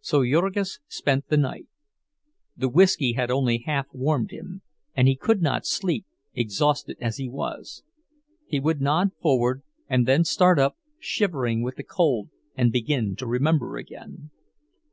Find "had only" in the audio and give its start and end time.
3.12-3.58